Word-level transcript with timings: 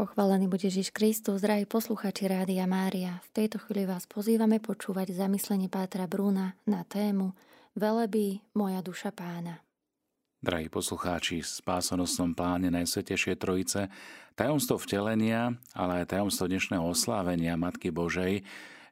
Pochválený 0.00 0.48
bude 0.48 0.64
Ježiš 0.64 0.96
Kristus, 0.96 1.44
drahí 1.44 1.68
posluchači 1.68 2.24
Rádia 2.24 2.64
Mária. 2.64 3.20
V 3.20 3.44
tejto 3.44 3.60
chvíli 3.60 3.84
vás 3.84 4.08
pozývame 4.08 4.56
počúvať 4.56 5.12
zamyslenie 5.12 5.68
Pátra 5.68 6.08
Brúna 6.08 6.56
na 6.64 6.88
tému 6.88 7.36
Velebí 7.76 8.40
moja 8.56 8.80
duša 8.80 9.12
pána. 9.12 9.60
Drahí 10.40 10.72
poslucháči, 10.72 11.44
v 11.44 11.52
spásonosnom 11.52 12.32
pláne 12.32 12.72
Najsvetejšie 12.72 13.36
Trojice, 13.36 13.92
tajomstvo 14.40 14.80
vtelenia, 14.80 15.52
ale 15.76 16.00
aj 16.00 16.16
tajomstvo 16.16 16.48
dnešného 16.48 16.80
oslávenia 16.80 17.60
Matky 17.60 17.92
Božej 17.92 18.40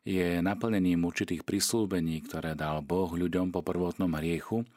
je 0.04 0.28
naplnením 0.44 1.08
určitých 1.08 1.40
prislúbení, 1.40 2.20
ktoré 2.20 2.52
dal 2.52 2.84
Boh 2.84 3.08
ľuďom 3.08 3.48
po 3.48 3.64
prvotnom 3.64 4.12
hriechu, 4.12 4.68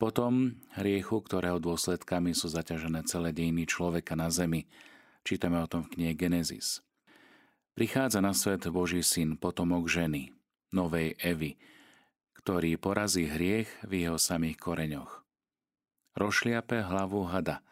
potom 0.00 0.56
hriechu, 0.80 1.20
ktorého 1.20 1.60
dôsledkami 1.60 2.32
sú 2.32 2.48
zaťažené 2.48 3.04
celé 3.04 3.36
dejiny 3.36 3.68
človeka 3.68 4.16
na 4.16 4.32
zemi– 4.32 4.64
Čítame 5.24 5.60
o 5.60 5.68
tom 5.68 5.84
v 5.84 5.96
knihe 5.96 6.12
Genesis. 6.16 6.80
Prichádza 7.76 8.20
na 8.20 8.36
svet 8.36 8.66
Boží 8.68 9.00
syn, 9.00 9.40
potomok 9.40 9.88
ženy, 9.88 10.32
novej 10.74 11.16
Evy, 11.20 11.56
ktorý 12.40 12.76
porazí 12.76 13.28
hriech 13.28 13.68
v 13.84 14.04
jeho 14.04 14.18
samých 14.20 14.56
koreňoch. 14.60 15.24
Rošliape 16.16 16.84
hlavu 16.84 17.24
hada. 17.28 17.64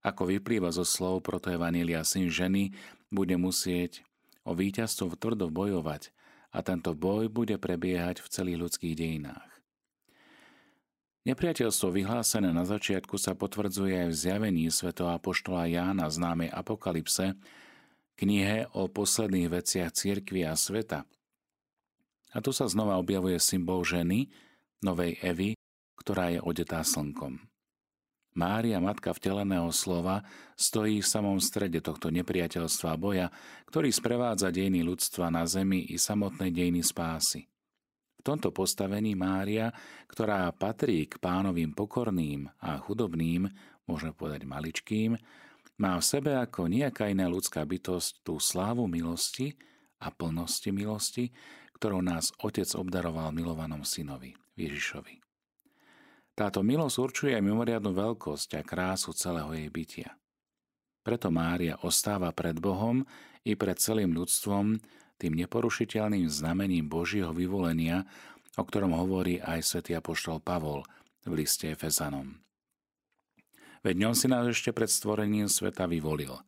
Ako 0.00 0.30
vyplýva 0.30 0.72
zo 0.72 0.82
slov 0.88 1.22
proto 1.22 1.52
Evanília 1.52 2.02
syn 2.02 2.32
ženy, 2.32 2.74
bude 3.12 3.36
musieť 3.36 4.02
o 4.42 4.56
víťazstvo 4.56 5.14
tvrdo 5.20 5.52
bojovať 5.52 6.10
a 6.52 6.64
tento 6.64 6.96
boj 6.96 7.28
bude 7.28 7.60
prebiehať 7.60 8.24
v 8.24 8.30
celých 8.32 8.58
ľudských 8.66 8.94
dejinách. 8.96 9.51
Nepriateľstvo 11.22 11.94
vyhlásené 11.94 12.50
na 12.50 12.66
začiatku 12.66 13.14
sa 13.14 13.38
potvrdzuje 13.38 13.94
aj 13.94 14.08
v 14.10 14.18
zjavení 14.18 14.64
svätého 14.74 15.06
apoštola 15.14 15.70
Jána 15.70 16.10
známej 16.10 16.50
Apokalypse, 16.50 17.38
knihe 18.18 18.66
o 18.74 18.90
posledných 18.90 19.46
veciach 19.46 19.94
cirkvi 19.94 20.42
a 20.42 20.58
sveta. 20.58 21.06
A 22.34 22.38
tu 22.42 22.50
sa 22.50 22.66
znova 22.66 22.98
objavuje 22.98 23.38
symbol 23.38 23.86
ženy, 23.86 24.34
novej 24.82 25.14
Evy, 25.22 25.54
ktorá 25.94 26.34
je 26.34 26.42
odetá 26.42 26.82
slnkom. 26.82 27.38
Mária, 28.32 28.80
matka 28.80 29.12
vteleného 29.12 29.68
slova, 29.70 30.24
stojí 30.56 31.04
v 31.04 31.06
samom 31.06 31.36
strede 31.36 31.84
tohto 31.84 32.08
nepriateľstva 32.08 32.96
boja, 32.96 33.28
ktorý 33.68 33.92
sprevádza 33.92 34.48
dejiny 34.48 34.82
ľudstva 34.82 35.28
na 35.28 35.44
zemi 35.44 35.84
i 35.92 36.00
samotné 36.00 36.48
dejiny 36.48 36.80
spásy. 36.80 37.51
V 38.22 38.30
tomto 38.30 38.54
postavení 38.54 39.18
Mária, 39.18 39.74
ktorá 40.06 40.46
patrí 40.54 41.10
k 41.10 41.18
pánovým 41.18 41.74
pokorným 41.74 42.46
a 42.62 42.78
chudobným, 42.78 43.50
môžeme 43.90 44.14
povedať 44.14 44.46
maličkým, 44.46 45.18
má 45.82 45.98
v 45.98 46.06
sebe 46.06 46.38
ako 46.38 46.70
nejaká 46.70 47.10
iná 47.10 47.26
ľudská 47.26 47.66
bytosť 47.66 48.22
tú 48.22 48.38
slávu 48.38 48.86
milosti 48.86 49.58
a 49.98 50.14
plnosti 50.14 50.70
milosti, 50.70 51.34
ktorou 51.74 51.98
nás 51.98 52.30
Otec 52.46 52.70
obdaroval 52.78 53.34
milovanom 53.34 53.82
synovi, 53.82 54.38
Ježišovi. 54.54 55.18
Táto 56.38 56.62
milosť 56.62 56.96
určuje 57.02 57.34
aj 57.34 57.42
mimoriadnu 57.42 57.90
veľkosť 57.90 58.54
a 58.54 58.62
krásu 58.62 59.10
celého 59.18 59.50
jej 59.50 59.66
bytia. 59.66 60.14
Preto 61.02 61.34
Mária 61.34 61.74
ostáva 61.82 62.30
pred 62.30 62.54
Bohom 62.62 63.02
i 63.42 63.58
pred 63.58 63.82
celým 63.82 64.14
ľudstvom 64.14 64.78
tým 65.22 65.38
neporušiteľným 65.38 66.26
znamením 66.26 66.90
Božieho 66.90 67.30
vyvolenia, 67.30 68.02
o 68.58 68.66
ktorom 68.66 68.90
hovorí 68.98 69.38
aj 69.38 69.62
svätý 69.62 69.94
apoštol 69.94 70.42
Pavol 70.42 70.82
v 71.22 71.46
liste 71.46 71.70
Efezanom. 71.70 72.42
Veď 73.86 73.94
ňom 74.02 74.14
si 74.18 74.26
nás 74.26 74.50
ešte 74.50 74.74
pred 74.74 74.90
stvorením 74.90 75.46
sveta 75.46 75.86
vyvolil. 75.86 76.42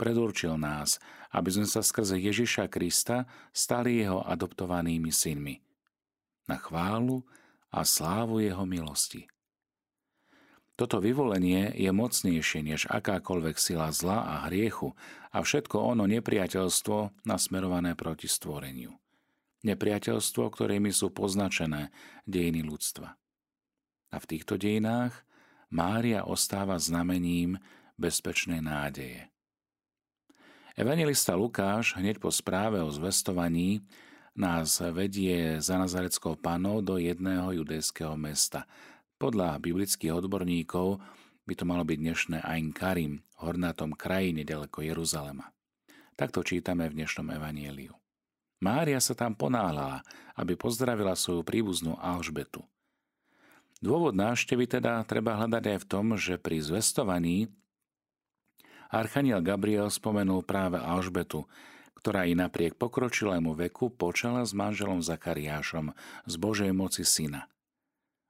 Predurčil 0.00 0.56
nás, 0.56 0.96
aby 1.36 1.48
sme 1.52 1.68
sa 1.68 1.84
skrze 1.84 2.16
Ježiša 2.16 2.72
Krista 2.72 3.28
stali 3.52 4.00
jeho 4.00 4.24
adoptovanými 4.24 5.12
synmi. 5.12 5.60
Na 6.48 6.56
chválu 6.56 7.20
a 7.68 7.84
slávu 7.84 8.40
jeho 8.40 8.64
milosti. 8.64 9.28
Toto 10.78 11.02
vyvolenie 11.02 11.74
je 11.74 11.90
mocnejšie 11.90 12.62
než 12.62 12.86
akákoľvek 12.86 13.58
sila 13.58 13.90
zla 13.90 14.22
a 14.22 14.34
hriechu 14.46 14.94
a 15.34 15.42
všetko 15.42 15.74
ono 15.74 16.06
nepriateľstvo 16.06 17.26
nasmerované 17.26 17.98
proti 17.98 18.30
stvoreniu. 18.30 18.94
Nepriateľstvo, 19.66 20.44
ktorými 20.46 20.94
sú 20.94 21.10
poznačené 21.10 21.90
dejiny 22.30 22.62
ľudstva. 22.62 23.10
A 24.14 24.16
v 24.22 24.28
týchto 24.30 24.54
dejinách 24.54 25.26
Mária 25.74 26.22
ostáva 26.22 26.78
znamením 26.78 27.58
bezpečnej 27.98 28.62
nádeje. 28.62 29.26
Evangelista 30.78 31.34
Lukáš 31.34 31.98
hneď 31.98 32.22
po 32.22 32.30
správe 32.30 32.78
o 32.78 32.88
zvestovaní 32.94 33.82
nás 34.38 34.78
vedie 34.94 35.58
za 35.58 35.74
Nazareckou 35.74 36.38
panou 36.38 36.78
do 36.86 37.02
jedného 37.02 37.50
judejského 37.66 38.14
mesta– 38.14 38.62
podľa 39.18 39.58
biblických 39.58 40.14
odborníkov 40.14 41.02
by 41.42 41.54
to 41.58 41.64
malo 41.66 41.82
byť 41.82 41.98
dnešné 41.98 42.38
Ain 42.46 42.70
Karim, 42.70 43.26
hornatom 43.42 43.98
krajine 43.98 44.46
ďaleko 44.46 44.86
Jeruzalema. 44.86 45.50
Takto 46.14 46.46
čítame 46.46 46.86
v 46.86 47.02
dnešnom 47.02 47.26
evanieliu. 47.34 47.94
Mária 48.62 48.98
sa 48.98 49.14
tam 49.14 49.34
ponáhľala, 49.34 50.02
aby 50.38 50.54
pozdravila 50.54 51.14
svoju 51.14 51.46
príbuznú 51.46 51.98
Alžbetu. 51.98 52.62
Dôvod 53.78 54.18
návštevy 54.18 54.66
teda 54.66 55.02
treba 55.06 55.38
hľadať 55.38 55.64
aj 55.66 55.78
v 55.82 55.86
tom, 55.86 56.06
že 56.18 56.34
pri 56.38 56.58
zvestovaní 56.58 57.46
Archaniel 58.90 59.42
Gabriel 59.42 59.90
spomenul 59.90 60.42
práve 60.42 60.78
Alžbetu, 60.78 61.46
ktorá 61.94 62.26
i 62.26 62.34
napriek 62.34 62.74
pokročilému 62.74 63.54
veku 63.54 63.90
počala 63.90 64.42
s 64.42 64.54
manželom 64.54 65.02
Zakariášom 65.02 65.94
z 66.26 66.34
Božej 66.38 66.70
moci 66.70 67.02
syna– 67.02 67.46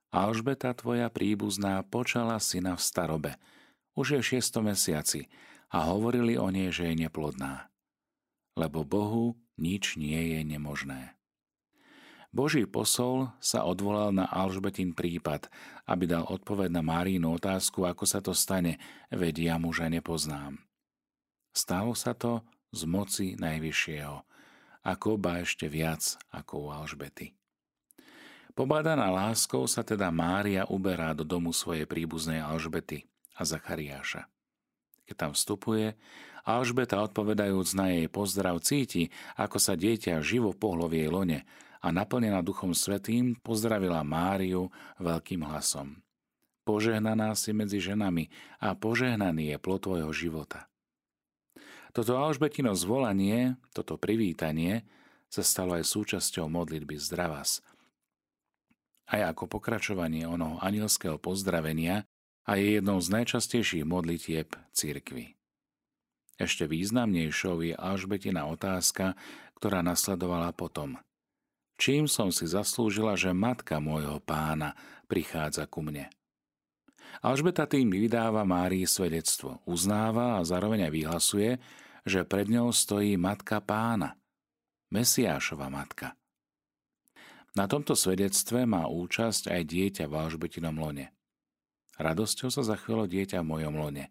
Alžbeta 0.09 0.73
tvoja 0.73 1.05
príbuzná 1.13 1.85
počala 1.85 2.41
syna 2.41 2.73
v 2.73 2.81
starobe. 2.81 3.31
Už 3.93 4.17
je 4.17 4.19
v 4.21 4.27
šiestom 4.35 4.65
mesiaci 4.65 5.29
a 5.69 5.85
hovorili 5.85 6.33
o 6.33 6.49
nej, 6.49 6.73
že 6.73 6.89
je 6.89 7.05
neplodná. 7.05 7.69
Lebo 8.57 8.81
Bohu 8.81 9.37
nič 9.61 10.01
nie 10.01 10.33
je 10.33 10.41
nemožné. 10.41 11.13
Boží 12.29 12.65
posol 12.65 13.33
sa 13.41 13.65
odvolal 13.65 14.13
na 14.13 14.25
Alžbetin 14.29 14.93
prípad, 14.93 15.49
aby 15.89 16.05
dal 16.05 16.25
odpoveď 16.29 16.69
na 16.69 16.85
Márínu 16.85 17.33
otázku, 17.37 17.85
ako 17.85 18.05
sa 18.05 18.21
to 18.21 18.37
stane, 18.37 18.77
veď 19.09 19.53
ja 19.53 19.55
muža 19.57 19.89
nepoznám. 19.89 20.61
Stalo 21.53 21.97
sa 21.97 22.13
to 22.13 22.45
z 22.69 22.85
moci 22.85 23.33
Najvyššieho, 23.37 24.25
ako 24.85 25.09
ba 25.17 25.41
ešte 25.41 25.65
viac 25.65 26.21
ako 26.29 26.53
u 26.65 26.67
Alžbety. 26.69 27.38
Pobádaná 28.59 29.07
láskou 29.07 29.63
sa 29.71 29.87
teda 29.87 30.11
Mária 30.11 30.67
uberá 30.67 31.15
do 31.15 31.23
domu 31.23 31.55
svojej 31.55 31.87
príbuznej 31.87 32.43
Alžbety 32.43 33.07
a 33.39 33.47
Zachariáša. 33.47 34.27
Keď 35.07 35.15
tam 35.15 35.31
vstupuje, 35.31 35.95
Alžbeta 36.43 36.99
odpovedajúc 36.99 37.71
na 37.79 37.87
jej 37.95 38.11
pozdrav 38.11 38.59
cíti, 38.59 39.15
ako 39.39 39.63
sa 39.63 39.79
dieťa 39.79 40.19
živo 40.19 40.51
pohlo 40.51 40.91
v 40.91 40.99
jej 40.99 41.07
lone 41.07 41.47
a 41.79 41.87
naplnená 41.87 42.43
Duchom 42.43 42.75
Svetým 42.75 43.39
pozdravila 43.39 44.03
Máriu 44.03 44.67
veľkým 44.99 45.39
hlasom. 45.47 46.03
Požehnaná 46.67 47.39
si 47.39 47.55
medzi 47.55 47.79
ženami 47.79 48.27
a 48.59 48.75
požehnaný 48.75 49.55
je 49.55 49.57
plod 49.63 49.87
tvojho 49.87 50.11
života. 50.11 50.67
Toto 51.95 52.19
Alžbetino 52.19 52.75
zvolanie, 52.75 53.55
toto 53.71 53.95
privítanie 53.95 54.83
sa 55.31 55.47
stalo 55.47 55.79
aj 55.79 55.87
súčasťou 55.87 56.51
modlitby 56.51 56.99
Zdravas, 56.99 57.63
aj 59.09 59.35
ako 59.35 59.49
pokračovanie 59.49 60.29
onoho 60.29 60.61
anielského 60.61 61.17
pozdravenia 61.17 62.05
a 62.45 62.57
je 62.57 62.77
jednou 62.77 63.01
z 63.01 63.09
najčastejších 63.13 63.85
modlitieb 63.85 64.53
cirkvy. 64.73 65.33
Ešte 66.39 66.71
významnejšou 66.71 67.61
je 67.67 67.75
Alžbetina 67.75 68.47
otázka, 68.47 69.19
ktorá 69.59 69.83
nasledovala 69.83 70.55
potom. 70.55 70.95
Čím 71.75 72.07
som 72.07 72.31
si 72.31 72.47
zaslúžila, 72.47 73.19
že 73.19 73.35
matka 73.35 73.83
môjho 73.83 74.23
pána 74.23 74.75
prichádza 75.11 75.67
ku 75.67 75.83
mne? 75.83 76.07
Alžbeta 77.19 77.67
tým 77.67 77.91
vydáva 77.91 78.47
Márii 78.47 78.87
svedectvo, 78.87 79.59
uznáva 79.67 80.39
a 80.39 80.45
zároveň 80.47 80.87
aj 80.87 80.93
vyhlasuje, 80.93 81.51
že 82.07 82.23
pred 82.23 82.47
ňou 82.47 82.71
stojí 82.71 83.19
matka 83.19 83.59
pána, 83.59 84.15
Mesiášova 84.89 85.69
matka. 85.69 86.17
Na 87.57 87.65
tomto 87.65 87.97
svedectve 87.97 88.69
má 88.69 88.85
účasť 88.85 89.49
aj 89.49 89.61
dieťa 89.65 90.05
v 90.05 90.13
Alžbetinom 90.13 90.77
lone. 90.77 91.09
Radosťou 91.97 92.53
sa 92.53 92.61
zachvelo 92.63 93.09
dieťa 93.09 93.41
v 93.41 93.49
mojom 93.57 93.75
lone. 93.75 94.05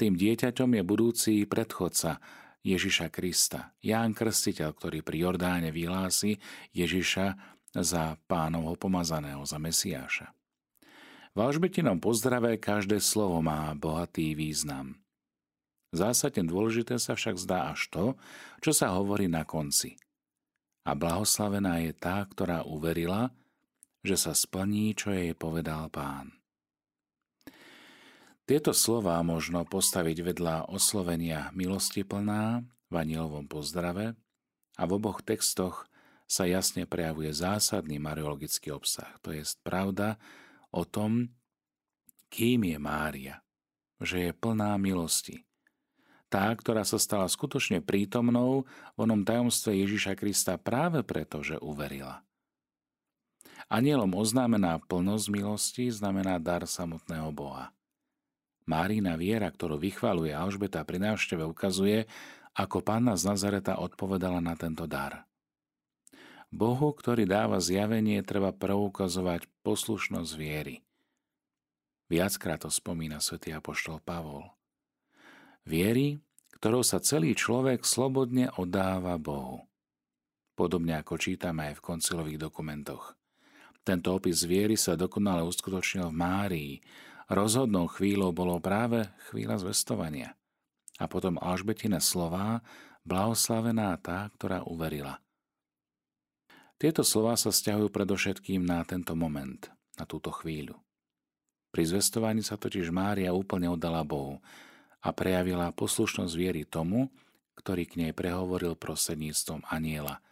Tým 0.00 0.16
dieťaťom 0.16 0.80
je 0.80 0.82
budúci 0.82 1.32
predchodca 1.44 2.18
Ježiša 2.62 3.10
Krista, 3.12 3.74
Ján 3.82 4.14
Krstiteľ, 4.16 4.74
ktorý 4.74 5.04
pri 5.04 5.28
Jordáne 5.28 5.70
vyhlási 5.74 6.38
Ježiša 6.74 7.26
za 7.76 8.16
pánovho 8.26 8.78
pomazaného, 8.78 9.42
za 9.42 9.58
Mesiáša. 9.58 10.30
V 11.32 11.38
Alžbetinom 11.40 11.96
pozdrave 11.96 12.60
každé 12.60 13.00
slovo 13.00 13.40
má 13.40 13.72
bohatý 13.72 14.36
význam. 14.36 15.00
Zásadne 15.92 16.48
dôležité 16.48 16.96
sa 16.96 17.16
však 17.16 17.36
zdá 17.36 17.72
až 17.72 17.88
to, 17.92 18.04
čo 18.64 18.72
sa 18.72 18.96
hovorí 18.96 19.28
na 19.28 19.44
konci. 19.44 19.96
A 20.82 20.98
blahoslavená 20.98 21.78
je 21.86 21.94
tá, 21.94 22.26
ktorá 22.26 22.66
uverila, 22.66 23.30
že 24.02 24.18
sa 24.18 24.34
splní, 24.34 24.98
čo 24.98 25.14
jej 25.14 25.30
povedal 25.32 25.86
pán. 25.88 26.34
Tieto 28.42 28.74
slová 28.74 29.22
možno 29.22 29.62
postaviť 29.62 30.34
vedľa 30.34 30.56
oslovenia 30.66 31.54
milosti 31.54 32.02
plná 32.02 32.66
v 32.90 32.94
anielovom 32.98 33.46
pozdrave 33.46 34.18
a 34.74 34.82
v 34.82 34.90
oboch 34.98 35.22
textoch 35.22 35.86
sa 36.26 36.48
jasne 36.48 36.88
prejavuje 36.88 37.30
zásadný 37.30 38.02
mariologický 38.02 38.74
obsah. 38.74 39.14
To 39.22 39.30
je 39.30 39.46
pravda 39.62 40.18
o 40.74 40.82
tom, 40.82 41.30
kým 42.32 42.66
je 42.66 42.78
Mária, 42.80 43.36
že 44.02 44.26
je 44.26 44.32
plná 44.32 44.74
milosti, 44.80 45.46
tá, 46.32 46.48
ktorá 46.56 46.80
sa 46.88 46.96
stala 46.96 47.28
skutočne 47.28 47.84
prítomnou 47.84 48.64
v 48.96 48.98
onom 49.04 49.20
tajomstve 49.20 49.76
Ježiša 49.84 50.16
Krista 50.16 50.56
práve 50.56 51.04
preto, 51.04 51.44
že 51.44 51.60
uverila. 51.60 52.24
Anielom 53.68 54.16
oznámená 54.16 54.80
plnosť 54.88 55.26
milosti 55.28 55.84
znamená 55.92 56.40
dar 56.40 56.64
samotného 56.64 57.28
Boha. 57.36 57.76
Márína 58.64 59.20
viera, 59.20 59.52
ktorú 59.52 59.76
vychvaluje 59.76 60.32
Alžbeta 60.32 60.80
pri 60.88 61.04
návšteve, 61.04 61.44
ukazuje, 61.44 62.08
ako 62.56 62.80
pána 62.80 63.12
z 63.20 63.28
Nazareta 63.28 63.76
odpovedala 63.76 64.40
na 64.40 64.56
tento 64.56 64.88
dar. 64.88 65.28
Bohu, 66.52 66.92
ktorý 66.92 67.28
dáva 67.28 67.60
zjavenie, 67.60 68.20
treba 68.24 68.52
preukazovať 68.52 69.48
poslušnosť 69.64 70.32
viery. 70.36 70.84
Viackrát 72.12 72.60
to 72.60 72.68
spomína 72.68 73.24
svätý 73.24 73.56
apoštol 73.56 74.00
Pavol– 74.04 74.48
Viery, 75.62 76.18
ktorou 76.58 76.82
sa 76.82 76.98
celý 76.98 77.38
človek 77.38 77.86
slobodne 77.86 78.50
oddáva 78.58 79.14
Bohu. 79.14 79.62
Podobne 80.58 80.98
ako 80.98 81.18
čítame 81.18 81.70
aj 81.70 81.78
v 81.78 81.84
koncilových 81.86 82.38
dokumentoch. 82.38 83.14
Tento 83.82 84.14
opis 84.14 84.42
viery 84.46 84.74
sa 84.74 84.98
dokonale 84.98 85.42
uskutočnil 85.42 86.10
v 86.10 86.18
Márii. 86.18 86.72
Rozhodnou 87.30 87.90
chvíľou 87.90 88.30
bolo 88.34 88.58
práve 88.58 89.06
chvíľa 89.30 89.58
zvestovania. 89.58 90.34
A 90.98 91.10
potom 91.10 91.38
Alžbetina 91.38 91.98
slová, 91.98 92.62
blahoslavená 93.02 93.98
tá, 93.98 94.30
ktorá 94.38 94.62
uverila. 94.66 95.18
Tieto 96.78 97.06
slová 97.06 97.38
sa 97.38 97.54
stiahujú 97.54 97.90
predovšetkým 97.90 98.66
na 98.66 98.82
tento 98.82 99.14
moment, 99.14 99.70
na 99.94 100.06
túto 100.06 100.34
chvíľu. 100.34 100.74
Pri 101.70 101.86
zvestovaní 101.86 102.42
sa 102.42 102.58
totiž 102.58 102.90
Mária 102.90 103.30
úplne 103.30 103.70
oddala 103.70 104.02
Bohu 104.02 104.42
a 105.02 105.08
prejavila 105.10 105.74
poslušnosť 105.74 106.32
viery 106.38 106.62
tomu, 106.62 107.10
ktorý 107.58 107.84
k 107.84 107.94
nej 108.06 108.12
prehovoril 108.14 108.78
prostredníctvom 108.78 109.66
aniela, 109.68 110.22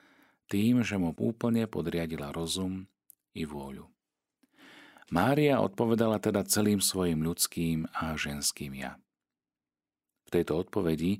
tým, 0.51 0.83
že 0.83 0.99
mu 0.99 1.15
úplne 1.19 1.67
podriadila 1.67 2.31
rozum 2.31 2.87
i 3.35 3.47
vôľu. 3.47 3.87
Mária 5.11 5.59
odpovedala 5.59 6.23
teda 6.23 6.47
celým 6.47 6.79
svojim 6.79 7.19
ľudským 7.23 7.91
a 7.91 8.15
ženským 8.15 8.79
ja. 8.79 8.95
V 10.31 10.39
tejto 10.39 10.63
odpovedi, 10.63 11.19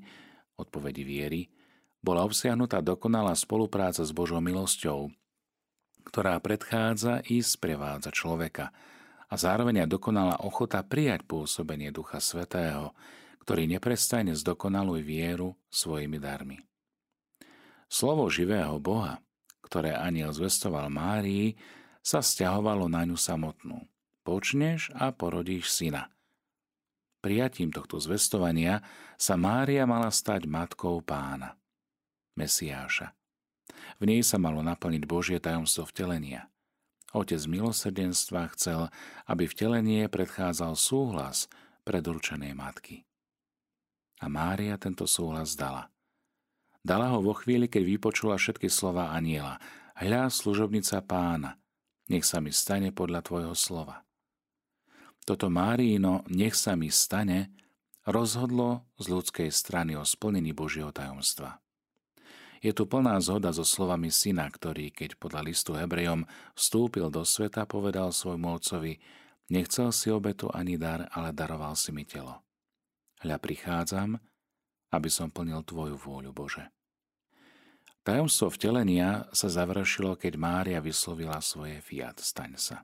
odpovedi 0.55 1.03
viery, 1.03 1.41
bola 1.99 2.23
obsiahnutá 2.23 2.79
dokonalá 2.79 3.35
spolupráca 3.35 4.01
s 4.01 4.15
Božou 4.15 4.39
milosťou, 4.39 5.11
ktorá 6.07 6.39
predchádza 6.39 7.21
i 7.27 7.43
sprevádza 7.43 8.09
človeka 8.15 8.71
a 9.27 9.33
zároveň 9.35 9.85
aj 9.85 9.89
dokonalá 9.91 10.35
ochota 10.41 10.81
prijať 10.81 11.27
pôsobenie 11.27 11.93
Ducha 11.93 12.23
Svetého, 12.23 12.95
ktorý 13.41 13.65
neprestajne 13.65 14.37
zdokonaluje 14.37 15.01
vieru 15.01 15.57
svojimi 15.73 16.21
darmi. 16.21 16.61
Slovo 17.91 18.29
živého 18.31 18.77
Boha, 18.79 19.19
ktoré 19.65 19.97
aniel 19.97 20.31
zvestoval 20.31 20.87
Márii, 20.87 21.57
sa 22.01 22.23
stiahovalo 22.23 22.87
na 22.87 23.03
ňu 23.03 23.17
samotnú. 23.17 23.83
Počneš 24.21 24.93
a 24.93 25.11
porodíš 25.11 25.73
syna. 25.73 26.13
Prijatím 27.21 27.69
tohto 27.69 28.01
zvestovania 28.01 28.81
sa 29.17 29.37
Mária 29.37 29.85
mala 29.85 30.09
stať 30.09 30.49
matkou 30.49 31.01
pána, 31.05 31.53
Mesiáša. 32.33 33.13
V 34.01 34.09
nej 34.09 34.25
sa 34.25 34.41
malo 34.41 34.65
naplniť 34.65 35.03
Božie 35.05 35.37
tajomstvo 35.37 35.85
vtelenia. 35.89 36.49
Otec 37.13 37.43
milosrdenstva 37.45 38.49
chcel, 38.57 38.89
aby 39.27 39.45
vtelenie 39.45 40.07
predchádzal 40.07 40.73
súhlas 40.79 41.51
predurčenej 41.83 42.55
matky. 42.55 43.05
A 44.21 44.29
Mária 44.29 44.77
tento 44.77 45.09
súhlas 45.09 45.57
dala. 45.57 45.89
Dala 46.81 47.09
ho 47.13 47.21
vo 47.21 47.33
chvíli, 47.33 47.65
keď 47.65 47.83
vypočula 47.97 48.37
všetky 48.37 48.69
slova 48.69 49.13
aniela. 49.13 49.57
Hľa, 49.97 50.29
služobnica 50.29 51.01
pána, 51.05 51.57
nech 52.09 52.25
sa 52.25 52.41
mi 52.41 52.49
stane 52.49 52.89
podľa 52.89 53.21
tvojho 53.21 53.53
slova. 53.53 54.05
Toto 55.21 55.49
Márino, 55.53 56.25
nech 56.29 56.57
sa 56.57 56.73
mi 56.73 56.89
stane, 56.89 57.53
rozhodlo 58.09 58.89
z 58.97 59.13
ľudskej 59.13 59.49
strany 59.53 59.93
o 59.93 60.01
splnení 60.01 60.53
Božieho 60.57 60.89
tajomstva. 60.89 61.61
Je 62.61 62.73
tu 62.73 62.85
plná 62.85 63.17
zhoda 63.21 63.49
so 63.53 63.65
slovami 63.65 64.13
syna, 64.13 64.45
ktorý, 64.49 64.93
keď 64.93 65.17
podľa 65.17 65.41
listu 65.49 65.73
Hebrejom 65.73 66.29
vstúpil 66.53 67.09
do 67.09 67.25
sveta, 67.25 67.65
povedal 67.65 68.13
svojmu 68.13 68.57
otcovi, 68.57 69.01
nechcel 69.49 69.89
si 69.89 70.13
obetu 70.13 70.49
ani 70.53 70.77
dar, 70.77 71.09
ale 71.09 71.33
daroval 71.33 71.73
si 71.73 71.89
mi 71.89 72.05
telo. 72.05 72.41
Hľa 73.21 73.37
prichádzam, 73.37 74.17
aby 74.91 75.09
som 75.09 75.29
plnil 75.29 75.61
Tvoju 75.61 75.95
vôľu, 75.95 76.33
Bože. 76.33 76.65
Tajomstvo 78.01 78.49
vtelenia 78.49 79.29
sa 79.29 79.45
završilo, 79.45 80.17
keď 80.17 80.33
Mária 80.41 80.79
vyslovila 80.81 81.37
svoje 81.37 81.77
fiat, 81.85 82.17
staň 82.17 82.57
sa. 82.57 82.77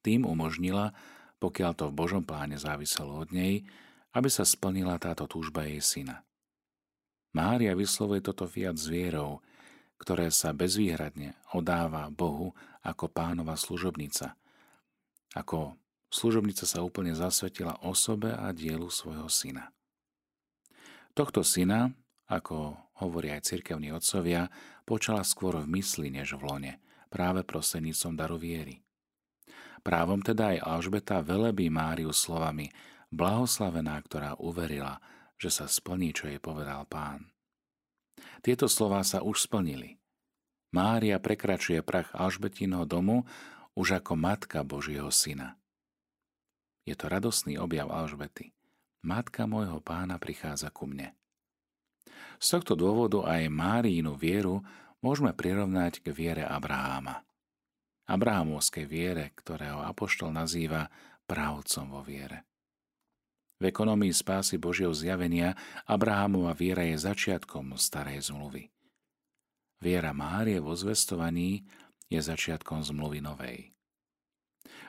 Tým 0.00 0.24
umožnila, 0.24 0.96
pokiaľ 1.36 1.72
to 1.76 1.84
v 1.92 1.96
Božom 2.00 2.24
pláne 2.24 2.56
záviselo 2.56 3.20
od 3.20 3.28
nej, 3.28 3.68
aby 4.16 4.28
sa 4.32 4.48
splnila 4.48 4.96
táto 4.96 5.28
túžba 5.28 5.68
jej 5.68 5.84
syna. 5.84 6.24
Mária 7.36 7.76
vyslovuje 7.76 8.24
toto 8.24 8.48
fiat 8.48 8.80
s 8.80 8.88
vierou, 8.88 9.44
ktoré 10.00 10.32
sa 10.32 10.56
bezvýhradne 10.56 11.36
odáva 11.52 12.08
Bohu 12.08 12.56
ako 12.80 13.12
pánova 13.12 13.52
služobnica, 13.52 14.32
ako 15.36 15.76
Služobnica 16.08 16.64
sa 16.64 16.80
úplne 16.80 17.12
zasvetila 17.12 17.84
osobe 17.84 18.32
a 18.32 18.48
dielu 18.56 18.88
svojho 18.88 19.28
syna. 19.28 19.68
Tohto 21.12 21.44
syna, 21.44 21.92
ako 22.28 22.76
hovoria 23.04 23.36
aj 23.36 23.48
cirkevní 23.48 23.92
otcovia, 23.92 24.48
počala 24.88 25.20
skôr 25.20 25.60
v 25.60 25.80
mysli 25.80 26.08
než 26.08 26.36
v 26.38 26.42
lone, 26.48 26.72
práve 27.12 27.44
prostredníctvom 27.44 28.14
daru 28.16 28.40
viery. 28.40 28.80
Právom 29.84 30.20
teda 30.20 30.56
aj 30.56 30.64
Alžbeta 30.64 31.20
velebí 31.24 31.68
Máriu 31.72 32.12
slovami 32.12 32.68
blahoslavená, 33.08 33.96
ktorá 34.04 34.36
uverila, 34.36 35.00
že 35.40 35.48
sa 35.48 35.70
splní, 35.70 36.12
čo 36.12 36.28
jej 36.28 36.40
povedal 36.42 36.84
pán. 36.84 37.30
Tieto 38.42 38.66
slová 38.66 39.02
sa 39.06 39.22
už 39.22 39.46
splnili. 39.46 39.96
Mária 40.74 41.16
prekračuje 41.16 41.80
prach 41.80 42.12
Alžbetinho 42.12 42.84
domu 42.84 43.24
už 43.78 44.02
ako 44.02 44.18
matka 44.18 44.60
Božieho 44.66 45.08
syna. 45.08 45.56
Je 46.88 46.96
to 46.96 47.12
radosný 47.12 47.60
objav 47.60 47.92
Alžbety. 47.92 48.56
Matka 49.04 49.44
môjho 49.44 49.84
pána 49.84 50.16
prichádza 50.16 50.72
ku 50.72 50.88
mne. 50.88 51.12
Z 52.40 52.56
tohto 52.56 52.80
dôvodu 52.80 53.28
aj 53.28 53.52
Márínu 53.52 54.16
vieru 54.16 54.64
môžeme 55.04 55.36
prirovnať 55.36 56.00
k 56.00 56.16
viere 56.16 56.48
Abraháma. 56.48 57.28
Abrahamovskej 58.08 58.88
viere, 58.88 59.36
ktorého 59.36 59.84
apoštol 59.84 60.32
nazýva 60.32 60.88
pravcom 61.28 61.92
vo 61.92 62.00
viere. 62.00 62.48
V 63.60 63.68
ekonomii 63.68 64.14
spásy 64.14 64.56
Božieho 64.56 64.96
zjavenia 64.96 65.52
Abrahamova 65.84 66.56
viera 66.56 66.88
je 66.88 66.96
začiatkom 66.96 67.76
starej 67.76 68.32
zmluvy. 68.32 68.72
Viera 69.84 70.16
Márie 70.16 70.56
vo 70.56 70.72
zvestovaní 70.72 71.68
je 72.08 72.16
začiatkom 72.16 72.80
zmluvy 72.80 73.20
novej. 73.20 73.76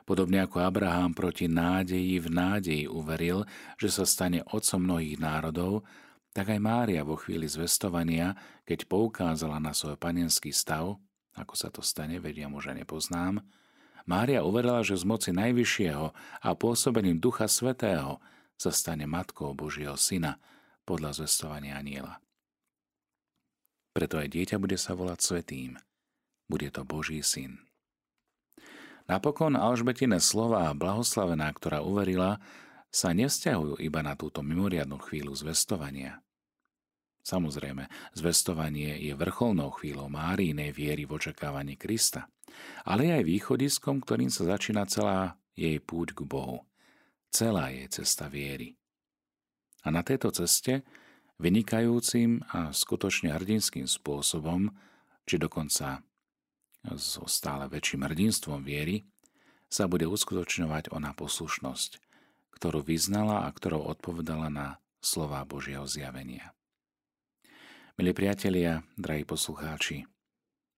Podobne 0.04 0.42
ako 0.42 0.66
Abraham 0.66 1.14
proti 1.14 1.46
nádeji 1.46 2.18
v 2.18 2.28
nádeji 2.34 2.86
uveril, 2.90 3.46
že 3.78 3.94
sa 3.94 4.04
stane 4.10 4.42
otcom 4.50 4.82
mnohých 4.82 5.22
národov, 5.22 5.86
tak 6.34 6.50
aj 6.50 6.60
Mária 6.62 7.02
vo 7.06 7.18
chvíli 7.18 7.46
zvestovania, 7.46 8.34
keď 8.66 8.90
poukázala 8.90 9.62
na 9.62 9.74
svoj 9.74 9.98
panenský 9.98 10.50
stav, 10.50 10.98
ako 11.38 11.54
sa 11.54 11.70
to 11.70 11.86
stane, 11.86 12.18
vedia 12.18 12.50
muža 12.50 12.74
nepoznám, 12.74 13.42
Mária 14.10 14.42
uverila, 14.42 14.82
že 14.82 14.98
z 14.98 15.06
moci 15.06 15.30
Najvyššieho 15.30 16.06
a 16.42 16.50
pôsobením 16.58 17.22
Ducha 17.22 17.46
Svetého 17.46 18.18
sa 18.58 18.74
stane 18.74 19.06
matkou 19.06 19.54
Božieho 19.54 19.94
Syna 19.94 20.42
podľa 20.82 21.22
zvestovania 21.22 21.78
aniela. 21.78 22.18
Preto 23.94 24.18
aj 24.18 24.34
dieťa 24.34 24.58
bude 24.58 24.82
sa 24.82 24.98
volať 24.98 25.20
Svetým. 25.22 25.78
Bude 26.50 26.74
to 26.74 26.82
Boží 26.82 27.22
syn. 27.22 27.69
Napokon 29.10 29.58
Alžbetine 29.58 30.22
slova 30.22 30.70
blahoslavená, 30.78 31.50
ktorá 31.58 31.82
uverila, 31.82 32.38
sa 32.94 33.10
nevzťahujú 33.10 33.82
iba 33.82 34.06
na 34.06 34.14
túto 34.14 34.46
mimoriadnú 34.46 35.02
chvíľu 35.02 35.34
zvestovania. 35.34 36.22
Samozrejme, 37.26 37.90
zvestovanie 38.14 39.02
je 39.02 39.18
vrcholnou 39.18 39.74
chvíľou 39.82 40.14
Márinej 40.14 40.70
viery 40.78 41.10
v 41.10 41.18
očakávaní 41.18 41.74
Krista, 41.74 42.30
ale 42.86 43.10
aj 43.10 43.26
východiskom, 43.26 44.06
ktorým 44.06 44.30
sa 44.30 44.46
začína 44.46 44.86
celá 44.86 45.42
jej 45.58 45.82
púť 45.82 46.14
k 46.14 46.22
Bohu, 46.30 46.70
celá 47.34 47.74
jej 47.74 47.90
cesta 47.90 48.30
viery. 48.30 48.78
A 49.86 49.90
na 49.90 50.06
tejto 50.06 50.30
ceste, 50.30 50.86
vynikajúcim 51.42 52.46
a 52.54 52.70
skutočne 52.70 53.34
hrdinským 53.34 53.90
spôsobom, 53.90 54.70
či 55.26 55.42
dokonca 55.42 56.06
so 56.96 57.28
stále 57.28 57.68
väčším 57.68 58.08
hrdinstvom 58.08 58.64
viery, 58.64 59.08
sa 59.70 59.86
bude 59.86 60.10
uskutočňovať 60.10 60.90
ona 60.90 61.14
poslušnosť, 61.14 62.02
ktorú 62.58 62.82
vyznala 62.82 63.46
a 63.46 63.50
ktorou 63.54 63.86
odpovedala 63.86 64.50
na 64.50 64.68
slova 65.00 65.46
Božieho 65.46 65.86
zjavenia. 65.86 66.52
Milí 68.00 68.16
priatelia, 68.16 68.82
drahí 68.96 69.28
poslucháči, 69.28 70.08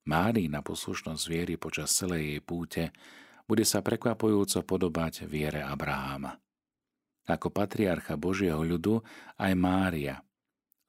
Mári 0.10 0.50
na 0.50 0.66
poslušnosť 0.66 1.24
viery 1.30 1.54
počas 1.62 1.94
celej 1.94 2.34
jej 2.34 2.42
púte 2.42 2.84
bude 3.46 3.62
sa 3.62 3.86
prekvapujúco 3.86 4.66
podobať 4.66 5.30
viere 5.30 5.62
Abraháma. 5.62 6.42
Ako 7.30 7.54
patriarcha 7.54 8.18
Božieho 8.18 8.66
ľudu 8.66 9.06
aj 9.38 9.54
Mária, 9.54 10.26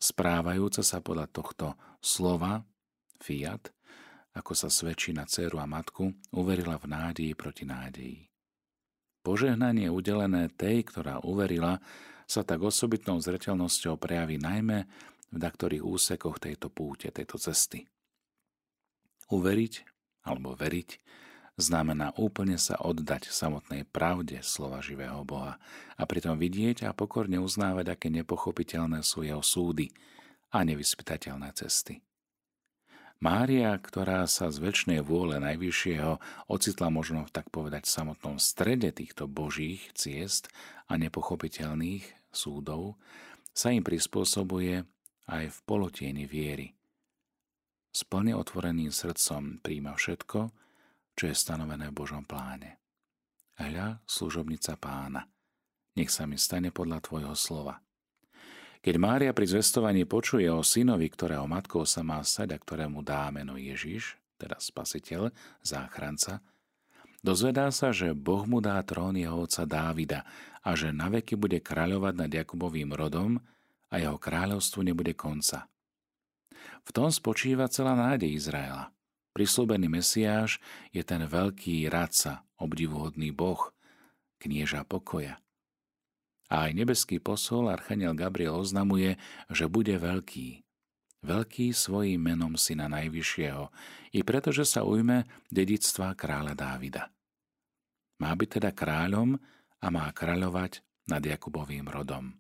správajúca 0.01 0.81
sa 0.81 1.05
podľa 1.05 1.29
tohto 1.29 1.77
slova, 2.01 2.65
fiat, 3.21 3.69
ako 4.33 4.53
sa 4.57 4.69
svedčí 4.73 5.13
na 5.13 5.29
dceru 5.29 5.61
a 5.61 5.69
matku, 5.69 6.13
uverila 6.33 6.81
v 6.81 6.87
nádeji 6.89 7.33
proti 7.37 7.65
nádeji. 7.69 8.33
Požehnanie 9.23 9.87
udelené 9.87 10.51
tej, 10.51 10.83
ktorá 10.89 11.23
uverila, 11.23 11.79
sa 12.27 12.43
tak 12.43 12.65
osobitnou 12.65 13.21
zreteľnosťou 13.21 14.01
prejaví 14.01 14.41
najmä 14.41 14.89
v 15.31 15.37
daktorých 15.37 15.85
úsekoch 15.85 16.41
tejto 16.41 16.73
púte, 16.73 17.13
tejto 17.13 17.37
cesty. 17.39 17.85
Uveriť 19.29 19.85
alebo 20.27 20.57
veriť 20.57 20.91
znamená 21.61 22.17
úplne 22.17 22.57
sa 22.57 22.81
oddať 22.81 23.29
samotnej 23.29 23.85
pravde 23.85 24.41
slova 24.41 24.81
živého 24.81 25.21
Boha 25.23 25.61
a 25.95 26.03
pritom 26.09 26.41
vidieť 26.41 26.89
a 26.89 26.97
pokorne 26.97 27.37
uznávať, 27.39 27.93
aké 27.93 28.09
nepochopiteľné 28.09 29.05
sú 29.05 29.23
jeho 29.23 29.45
súdy 29.45 29.93
a 30.53 30.65
nevyspytateľné 30.65 31.53
cesty. 31.53 32.01
Mária, 33.23 33.79
ktorá 33.79 34.27
sa 34.27 34.51
z 34.51 34.59
väčšnej 34.59 34.99
vôle 34.99 35.39
Najvyššieho 35.39 36.19
ocitla 36.51 36.91
možno 36.91 37.23
tak 37.31 37.55
povedať 37.55 37.87
v 37.87 37.95
samotnom 37.95 38.43
strede 38.43 38.91
týchto 38.91 39.31
božích 39.31 39.95
ciest 39.95 40.51
a 40.91 40.99
nepochopiteľných 40.99 42.03
súdov, 42.35 42.99
sa 43.55 43.71
im 43.71 43.87
prispôsobuje 43.87 44.83
aj 45.31 45.45
v 45.55 45.59
polotieni 45.63 46.27
viery. 46.27 46.75
S 47.95 48.03
plne 48.03 48.35
otvoreným 48.35 48.91
srdcom 48.91 49.63
príjma 49.63 49.95
všetko, 49.95 50.51
čo 51.15 51.25
je 51.31 51.37
stanovené 51.39 51.95
v 51.95 51.99
Božom 52.03 52.27
pláne. 52.27 52.83
Hľa, 53.55 54.03
služobnica 54.03 54.75
pána, 54.83 55.31
nech 55.95 56.11
sa 56.11 56.27
mi 56.27 56.35
stane 56.43 56.75
podľa 56.75 56.99
tvojho 56.99 57.39
slova. 57.39 57.79
Keď 58.83 58.95
Mária 58.99 59.31
pri 59.31 59.47
zvestovaní 59.47 60.03
počuje 60.03 60.51
o 60.51 60.67
synovi, 60.67 61.07
ktorého 61.07 61.47
matkou 61.47 61.87
sa 61.87 62.03
má 62.03 62.19
stať 62.19 62.55
a 62.55 62.59
ktorému 62.59 63.07
dá 63.07 63.31
meno 63.31 63.55
Ježiš, 63.55 64.19
teda 64.43 64.59
spasiteľ, 64.59 65.31
záchranca, 65.63 66.43
dozvedá 67.23 67.71
sa, 67.71 67.95
že 67.95 68.11
Boh 68.11 68.43
mu 68.43 68.59
dá 68.59 68.83
trón 68.83 69.15
jeho 69.15 69.47
otca 69.47 69.63
Dávida 69.63 70.27
a 70.67 70.75
že 70.75 70.91
naveky 70.91 71.39
bude 71.39 71.63
kráľovať 71.63 72.15
nad 72.27 72.31
Jakubovým 72.31 72.91
rodom 72.91 73.39
a 73.87 74.03
jeho 74.03 74.19
kráľovstvu 74.19 74.83
nebude 74.83 75.15
konca. 75.15 75.71
V 76.83 76.91
tom 76.91 77.15
spočíva 77.15 77.71
celá 77.71 77.95
nádej 77.95 78.35
Izraela. 78.35 78.91
Prislúbený 79.31 79.87
Mesiáš 79.87 80.59
je 80.91 81.07
ten 81.07 81.23
veľký 81.23 81.87
radca, 81.87 82.43
obdivuhodný 82.59 83.31
Boh, 83.31 83.71
knieža 84.43 84.83
pokoja. 84.83 85.42
A 86.53 86.69
aj 86.69 86.77
nebeský 86.77 87.17
posol 87.17 87.73
Archaniel 87.73 88.13
Gabriel 88.13 88.61
oznamuje, 88.61 89.17
že 89.49 89.73
bude 89.73 89.97
veľký. 89.97 90.61
Veľký 91.25 91.73
svojím 91.73 92.21
menom 92.21 92.61
syna 92.61 92.93
Najvyššieho, 92.93 93.73
i 94.13 94.21
preto, 94.21 94.53
že 94.53 94.69
sa 94.69 94.85
ujme 94.85 95.25
dedictva 95.49 96.13
kráľa 96.13 96.53
Dávida. 96.53 97.09
Má 98.21 98.37
byť 98.37 98.49
teda 98.61 98.71
kráľom 98.77 99.41
a 99.81 99.87
má 99.89 100.05
kráľovať 100.13 100.85
nad 101.09 101.23
Jakubovým 101.25 101.89
rodom. 101.89 102.37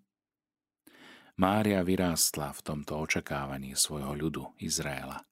Mária 1.40 1.81
vyrástla 1.81 2.52
v 2.52 2.61
tomto 2.61 3.00
očakávaní 3.00 3.73
svojho 3.73 4.12
ľudu, 4.12 4.45
Izraela. 4.61 5.25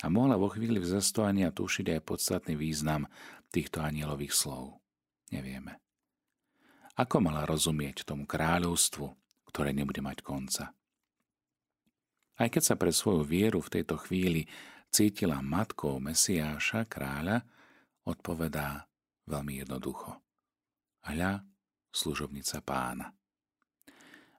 A 0.00 0.08
mohla 0.08 0.40
vo 0.40 0.48
chvíli 0.48 0.80
vzestovania 0.80 1.52
tušiť 1.52 2.00
aj 2.00 2.00
podstatný 2.08 2.56
význam 2.56 3.04
týchto 3.52 3.84
anielových 3.84 4.32
slov. 4.32 4.80
Nevieme. 5.28 5.89
Ako 7.00 7.16
mala 7.16 7.48
rozumieť 7.48 8.04
tomu 8.04 8.28
kráľovstvu, 8.28 9.08
ktoré 9.48 9.72
nebude 9.72 10.04
mať 10.04 10.20
konca? 10.20 10.76
Aj 12.36 12.48
keď 12.52 12.60
sa 12.60 12.76
pre 12.76 12.92
svoju 12.92 13.24
vieru 13.24 13.64
v 13.64 13.72
tejto 13.80 13.96
chvíli 14.04 14.44
cítila 14.92 15.40
matkou 15.40 15.96
Mesiáša, 15.96 16.84
kráľa, 16.84 17.40
odpovedá 18.04 18.84
veľmi 19.24 19.64
jednoducho. 19.64 20.12
Hľa, 21.08 21.40
služobnica 21.88 22.60
pána. 22.60 23.16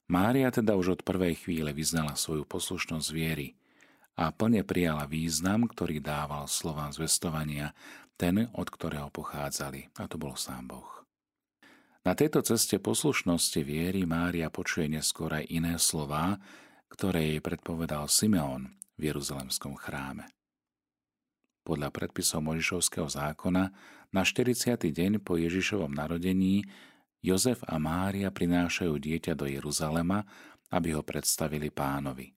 Mária 0.05 0.53
teda 0.53 0.77
už 0.77 0.99
od 0.99 1.01
prvej 1.01 1.41
chvíle 1.41 1.73
vyznala 1.73 2.13
svoju 2.13 2.45
poslušnosť 2.45 3.09
viery 3.09 3.57
a 4.13 4.29
plne 4.29 4.61
prijala 4.61 5.09
význam, 5.09 5.65
ktorý 5.65 5.97
dával 5.97 6.45
slovám 6.45 6.93
zvestovania, 6.93 7.73
ten, 8.21 8.53
od 8.53 8.69
ktorého 8.69 9.09
pochádzali, 9.09 9.97
a 9.97 10.05
to 10.05 10.21
bol 10.21 10.37
sám 10.37 10.69
Boh. 10.69 11.00
Na 12.01 12.17
tejto 12.17 12.41
ceste 12.41 12.81
poslušnosti 12.81 13.61
viery 13.61 14.09
Mária 14.09 14.49
počuje 14.49 14.89
neskôr 14.89 15.37
aj 15.37 15.45
iné 15.53 15.77
slová, 15.77 16.41
ktoré 16.89 17.37
jej 17.37 17.41
predpovedal 17.45 18.09
Simeon 18.09 18.73
v 18.97 19.13
Jeruzalemskom 19.13 19.77
chráme. 19.77 20.25
Podľa 21.61 21.93
predpisov 21.93 22.41
Možišovského 22.41 23.05
zákona 23.05 23.69
na 24.09 24.21
40. 24.25 24.81
deň 24.81 25.21
po 25.21 25.37
Ježišovom 25.37 25.93
narodení 25.93 26.65
Jozef 27.21 27.61
a 27.69 27.77
Mária 27.77 28.33
prinášajú 28.33 28.97
dieťa 28.97 29.37
do 29.37 29.45
Jeruzalema, 29.45 30.25
aby 30.73 30.97
ho 30.97 31.05
predstavili 31.05 31.69
pánovi. 31.69 32.33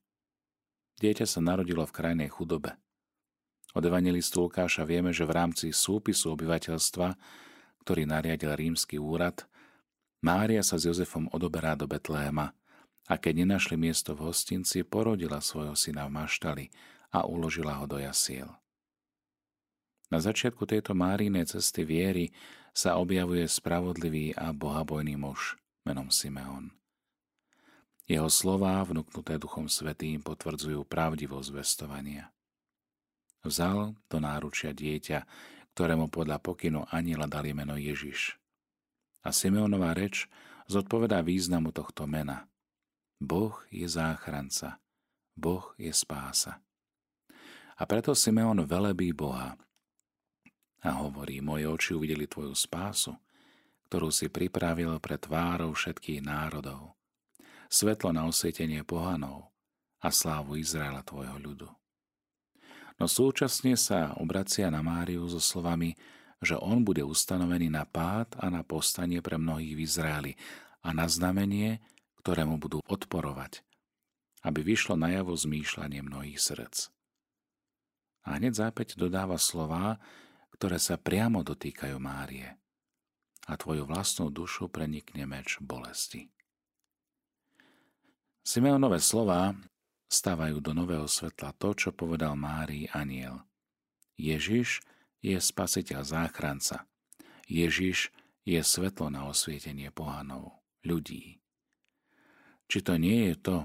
Dieťa 1.01 1.25
sa 1.25 1.41
narodilo 1.41 1.81
v 1.89 1.95
krajnej 2.05 2.29
chudobe. 2.29 2.77
Od 3.73 3.81
evangelistu 3.81 4.45
Lukáša 4.45 4.85
vieme, 4.85 5.09
že 5.09 5.25
v 5.25 5.41
rámci 5.41 5.73
súpisu 5.73 6.37
obyvateľstva, 6.37 7.17
ktorý 7.81 8.05
nariadil 8.05 8.53
rímsky 8.53 9.01
úrad, 9.01 9.49
Mária 10.25 10.65
sa 10.65 10.81
s 10.81 10.89
Jozefom 10.89 11.29
odoberá 11.29 11.77
do 11.77 11.85
Betléma 11.85 12.49
a 13.05 13.13
keď 13.21 13.45
nenašli 13.45 13.77
miesto 13.77 14.17
v 14.17 14.25
hostinci, 14.25 14.81
porodila 14.81 15.37
svojho 15.37 15.77
syna 15.77 16.09
v 16.09 16.17
maštali 16.17 16.65
a 17.13 17.29
uložila 17.29 17.77
ho 17.77 17.85
do 17.85 18.01
jasiel. 18.01 18.49
Na 20.09 20.17
začiatku 20.17 20.65
tejto 20.65 20.97
Márinej 20.97 21.45
cesty 21.45 21.85
viery 21.85 22.33
sa 22.73 22.97
objavuje 22.97 23.45
spravodlivý 23.45 24.33
a 24.33 24.49
bohabojný 24.49 25.13
muž 25.13 25.61
menom 25.85 26.09
Simeon. 26.09 26.73
Jeho 28.09 28.29
slová, 28.29 28.81
vnúknuté 28.81 29.37
Duchom 29.37 29.69
Svetým, 29.69 30.25
potvrdzujú 30.25 30.85
pravdivosť 30.89 31.45
zvestovania. 31.53 32.33
Vzal 33.45 33.93
do 34.09 34.17
náručia 34.17 34.73
dieťa, 34.73 35.25
ktorému 35.77 36.09
podľa 36.09 36.41
pokynu 36.41 36.89
aniela 36.89 37.29
dali 37.29 37.53
meno 37.53 37.77
Ježiš. 37.77 38.41
A 39.25 39.33
Simeonová 39.33 39.97
reč 39.97 40.29
zodpovedá 40.69 41.25
významu 41.25 41.73
tohto 41.73 42.05
mena. 42.05 42.45
Boh 43.17 43.57
je 43.73 43.89
záchranca, 43.89 44.77
Boh 45.33 45.73
je 45.81 45.89
spása. 45.89 46.61
A 47.75 47.83
preto 47.89 48.13
Simeon 48.13 48.63
velebí 48.63 49.11
Boha 49.11 49.57
a 50.85 51.01
hovorí, 51.01 51.41
moje 51.41 51.65
oči 51.65 51.91
uvideli 51.97 52.29
tvoju 52.29 52.53
spásu, 52.53 53.17
ktorú 53.89 54.13
si 54.13 54.29
pripravil 54.29 55.01
pre 55.01 55.17
tvárov 55.17 55.73
všetkých 55.73 56.21
národov, 56.21 56.93
svetlo 57.67 58.13
na 58.13 58.29
osvietenie 58.29 58.85
pohanov 58.85 59.49
a 60.05 60.13
slávu 60.13 60.61
Izraela 60.61 61.01
tvojho 61.01 61.41
ľudu. 61.41 61.69
No 62.95 63.05
súčasne 63.11 63.75
sa 63.75 64.15
obracia 64.21 64.71
na 64.71 64.79
Máriu 64.79 65.25
so 65.27 65.41
slovami, 65.41 65.97
že 66.43 66.59
on 66.59 66.83
bude 66.83 67.03
ustanovený 67.03 67.71
na 67.71 67.87
pád 67.87 68.35
a 68.39 68.51
na 68.51 68.61
postanie 68.65 69.23
pre 69.23 69.39
mnohých 69.39 69.73
v 69.75 69.83
Izraeli 69.83 70.33
a 70.83 70.91
na 70.91 71.07
znamenie, 71.07 71.79
ktorému 72.19 72.57
budú 72.57 72.81
odporovať, 72.85 73.63
aby 74.43 74.59
vyšlo 74.65 74.97
najavo 74.97 75.31
zmýšľanie 75.33 76.01
mnohých 76.03 76.41
srdc. 76.41 76.89
A 78.25 78.41
hneď 78.41 78.57
zápäť 78.57 78.97
dodáva 78.97 79.37
slová, 79.37 80.01
ktoré 80.57 80.81
sa 80.81 80.97
priamo 80.97 81.45
dotýkajú 81.45 81.97
Márie. 82.01 82.57
a 83.45 83.53
tvoju 83.53 83.85
vlastnú 83.85 84.33
dušu 84.33 84.73
prenikne 84.73 85.29
meč 85.29 85.61
bolesti. 85.61 86.33
Simeonové 88.45 89.01
slova 89.01 89.53
stávajú 90.09 90.61
do 90.61 90.73
nového 90.73 91.05
svetla 91.09 91.53
to, 91.57 91.73
čo 91.73 91.89
povedal 91.93 92.37
Márii 92.37 92.89
aniel. 92.93 93.41
Ježiš 94.17 94.81
je 95.21 95.37
spasiteľ 95.37 96.01
záchranca. 96.03 96.87
Ježiš 97.45 98.09
je 98.45 98.61
svetlo 98.61 99.09
na 99.13 99.29
osvietenie 99.29 99.89
pohanov, 99.89 100.61
ľudí. 100.85 101.41
Či 102.65 102.79
to 102.81 102.97
nie 102.97 103.29
je 103.29 103.35
to, 103.37 103.57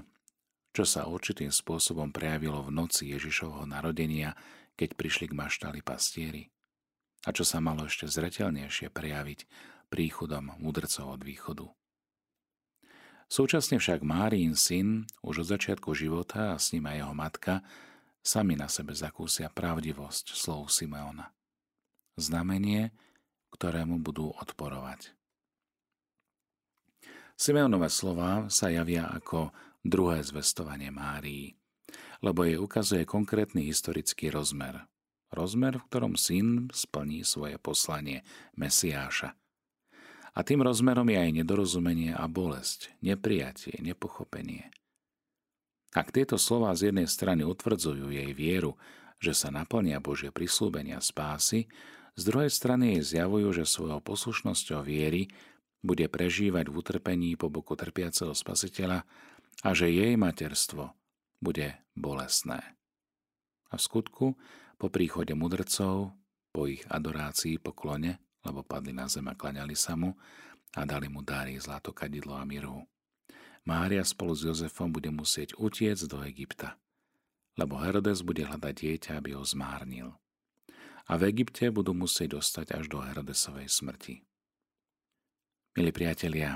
čo 0.71 0.83
sa 0.87 1.09
určitým 1.09 1.51
spôsobom 1.51 2.15
prejavilo 2.15 2.63
v 2.63 2.71
noci 2.71 3.11
Ježišovho 3.11 3.67
narodenia, 3.67 4.37
keď 4.79 4.95
prišli 4.95 5.25
k 5.29 5.37
maštali 5.37 5.79
pastieri? 5.83 6.47
A 7.27 7.35
čo 7.35 7.45
sa 7.45 7.61
malo 7.61 7.85
ešte 7.85 8.09
zretelnejšie 8.09 8.89
prejaviť 8.89 9.45
príchodom 9.91 10.57
mudrcov 10.57 11.19
od 11.19 11.21
východu? 11.21 11.67
Súčasne 13.31 13.79
však 13.79 14.03
Márín 14.03 14.59
syn 14.59 15.07
už 15.23 15.45
od 15.45 15.47
začiatku 15.55 15.95
života 15.95 16.51
a 16.51 16.59
s 16.59 16.75
ním 16.75 16.89
aj 16.89 16.97
jeho 16.99 17.13
matka 17.15 17.53
sami 18.19 18.59
na 18.59 18.67
sebe 18.67 18.91
zakúsia 18.91 19.47
pravdivosť 19.47 20.35
slov 20.35 20.67
Simeona. 20.67 21.31
Znamenie, 22.19 22.91
ktorému 23.55 23.99
budú 23.99 24.31
odporovať. 24.35 25.13
Simeonové 27.35 27.89
slova 27.89 28.47
sa 28.51 28.69
javia 28.69 29.09
ako 29.09 29.49
druhé 29.81 30.21
zvestovanie 30.21 30.93
Márii, 30.93 31.57
lebo 32.21 32.45
jej 32.45 32.61
ukazuje 32.61 33.03
konkrétny 33.03 33.65
historický 33.65 34.29
rozmer. 34.29 34.85
Rozmer, 35.31 35.79
v 35.79 35.87
ktorom 35.87 36.13
syn 36.19 36.69
splní 36.69 37.23
svoje 37.23 37.57
poslanie 37.57 38.21
Mesiáša– 38.53 39.33
a 40.31 40.39
tým 40.47 40.63
rozmerom 40.63 41.07
je 41.11 41.19
aj 41.19 41.31
nedorozumenie 41.43 42.15
a 42.15 42.23
bolesť, 42.31 42.95
neprijatie, 43.03 43.75
nepochopenie. 43.83 44.71
Ak 45.91 46.15
tieto 46.15 46.39
slova 46.39 46.71
z 46.71 46.91
jednej 46.91 47.07
strany 47.11 47.43
utvrdzujú 47.43 48.07
jej 48.15 48.31
vieru, 48.31 48.79
že 49.19 49.35
sa 49.35 49.51
naplnia 49.51 49.99
Božie 49.99 50.31
prislúbenia 50.31 51.03
spásy, 51.03 51.67
z 52.19 52.21
druhej 52.27 52.51
strany 52.51 52.99
jej 52.99 53.17
zjavujú, 53.17 53.55
že 53.55 53.63
svojou 53.63 54.03
poslušnosťou 54.03 54.83
viery 54.83 55.31
bude 55.81 56.05
prežívať 56.05 56.69
v 56.69 56.75
utrpení 56.77 57.29
po 57.39 57.49
boku 57.49 57.73
trpiaceho 57.73 58.35
spasiteľa 58.35 59.07
a 59.65 59.69
že 59.73 59.89
jej 59.89 60.13
materstvo 60.19 60.93
bude 61.41 61.73
bolesné. 61.97 62.77
A 63.71 63.79
v 63.79 63.81
skutku, 63.81 64.25
po 64.77 64.87
príchode 64.91 65.33
mudrcov, 65.33 66.13
po 66.51 66.61
ich 66.67 66.83
adorácii, 66.91 67.57
poklone, 67.57 68.19
lebo 68.43 68.65
padli 68.65 68.91
na 68.91 69.07
zem 69.07 69.25
a 69.29 69.37
klaňali 69.37 69.77
sa 69.77 69.95
mu 69.95 70.13
a 70.75 70.81
dali 70.83 71.07
mu 71.07 71.23
dary, 71.23 71.55
zlato, 71.57 71.95
kadidlo 71.95 72.35
a 72.35 72.43
mirhu. 72.43 72.83
Mária 73.61 74.01
spolu 74.01 74.33
s 74.33 74.41
Jozefom 74.41 74.89
bude 74.89 75.13
musieť 75.13 75.53
utiec 75.61 76.01
do 76.09 76.25
Egypta, 76.25 76.81
lebo 77.55 77.77
Herodes 77.77 78.25
bude 78.25 78.41
hľadať 78.41 78.73
dieťa, 78.73 79.11
aby 79.21 79.37
ho 79.37 79.43
zmárnil. 79.45 80.17
A 81.11 81.19
v 81.19 81.27
Egypte 81.27 81.67
budú 81.67 81.91
musieť 81.91 82.39
dostať 82.39 82.71
až 82.71 82.87
do 82.87 83.03
Herodesovej 83.03 83.67
smrti. 83.67 84.23
Milí 85.75 85.91
priatelia, 85.91 86.55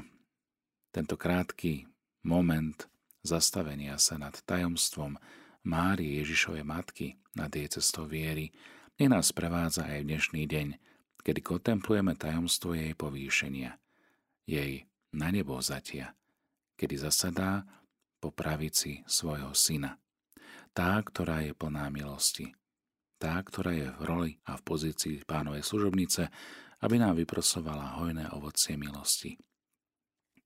tento 0.96 1.20
krátky 1.20 1.84
moment 2.24 2.88
zastavenia 3.20 4.00
sa 4.00 4.16
nad 4.16 4.32
tajomstvom 4.48 5.20
Márie 5.68 6.24
Ježišovej 6.24 6.64
matky 6.64 7.20
nad 7.36 7.52
jej 7.52 7.68
cestou 7.68 8.08
viery, 8.08 8.56
nech 8.96 9.12
nás 9.12 9.36
prevádza 9.36 9.92
aj 9.92 10.08
v 10.08 10.10
dnešný 10.16 10.42
deň, 10.48 10.68
kedy 11.20 11.44
kontemplujeme 11.44 12.16
tajomstvo 12.16 12.80
jej 12.80 12.96
povýšenia, 12.96 13.76
jej 14.48 14.88
na 15.12 15.36
nebo 15.36 15.60
vzatia, 15.60 16.16
kedy 16.80 16.96
zasadá 17.04 17.68
po 18.24 18.32
pravici 18.32 19.04
svojho 19.04 19.52
syna. 19.52 20.00
Tá, 20.72 20.96
ktorá 21.04 21.44
je 21.44 21.52
plná 21.52 21.92
milosti. 21.92 22.56
Tá, 23.26 23.42
ktorá 23.42 23.74
je 23.74 23.90
v 23.90 24.04
roli 24.06 24.32
a 24.46 24.54
v 24.54 24.62
pozícii 24.62 25.26
pánovej 25.26 25.66
služobnice, 25.66 26.30
aby 26.86 27.02
nám 27.02 27.18
vyprosovala 27.18 27.98
hojné 27.98 28.30
ovocie 28.38 28.78
milosti. 28.78 29.34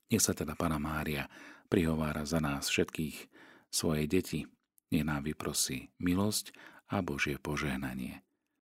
Nech 0.08 0.24
sa 0.24 0.32
teda 0.32 0.56
Pána 0.56 0.80
Mária 0.80 1.28
prihovára 1.68 2.24
za 2.24 2.40
nás 2.40 2.72
všetkých 2.72 3.28
svoje 3.68 4.08
deti, 4.08 4.48
nech 4.96 5.04
nám 5.04 5.28
vyprosí 5.28 5.92
milosť 6.00 6.56
a 6.88 7.04
Božie 7.04 7.36
požehnanie. 7.36 8.24